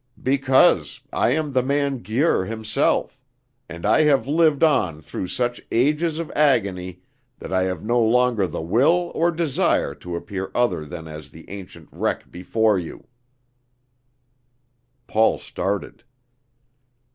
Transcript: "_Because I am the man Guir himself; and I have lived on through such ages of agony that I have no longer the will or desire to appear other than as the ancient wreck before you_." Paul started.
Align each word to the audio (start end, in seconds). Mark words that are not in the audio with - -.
"_Because 0.19 1.01
I 1.13 1.29
am 1.35 1.51
the 1.51 1.61
man 1.61 1.99
Guir 1.99 2.45
himself; 2.45 3.21
and 3.69 3.85
I 3.85 4.01
have 4.05 4.27
lived 4.27 4.63
on 4.63 4.99
through 4.99 5.27
such 5.27 5.61
ages 5.71 6.17
of 6.17 6.31
agony 6.31 7.03
that 7.37 7.53
I 7.53 7.65
have 7.69 7.83
no 7.83 8.01
longer 8.01 8.47
the 8.47 8.63
will 8.63 9.11
or 9.13 9.29
desire 9.29 9.93
to 9.93 10.15
appear 10.15 10.49
other 10.55 10.85
than 10.85 11.07
as 11.07 11.29
the 11.29 11.47
ancient 11.51 11.87
wreck 11.91 12.31
before 12.31 12.79
you_." 12.79 13.03
Paul 15.05 15.37
started. 15.37 16.03